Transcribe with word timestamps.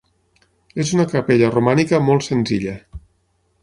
És 0.85 0.93
una 0.95 1.05
capella 1.13 1.53
romànica 1.53 2.03
molt 2.09 2.29
senzilla. 2.31 2.79